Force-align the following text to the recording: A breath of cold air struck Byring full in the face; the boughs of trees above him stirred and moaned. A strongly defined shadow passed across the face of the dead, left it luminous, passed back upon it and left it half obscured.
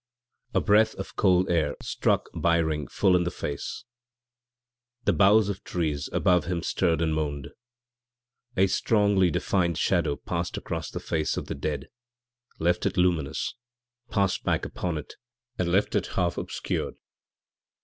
A 0.55 0.61
breath 0.61 0.95
of 0.95 1.15
cold 1.15 1.47
air 1.51 1.75
struck 1.79 2.25
Byring 2.33 2.87
full 2.89 3.15
in 3.15 3.23
the 3.23 3.29
face; 3.29 3.83
the 5.05 5.13
boughs 5.13 5.47
of 5.47 5.63
trees 5.63 6.09
above 6.11 6.45
him 6.45 6.63
stirred 6.63 7.03
and 7.03 7.13
moaned. 7.13 7.49
A 8.57 8.65
strongly 8.65 9.29
defined 9.29 9.77
shadow 9.77 10.15
passed 10.15 10.57
across 10.57 10.89
the 10.89 10.99
face 10.99 11.37
of 11.37 11.45
the 11.45 11.53
dead, 11.53 11.87
left 12.57 12.87
it 12.87 12.97
luminous, 12.97 13.53
passed 14.09 14.43
back 14.43 14.65
upon 14.65 14.97
it 14.97 15.17
and 15.59 15.71
left 15.71 15.93
it 15.93 16.07
half 16.07 16.35
obscured. 16.35 16.95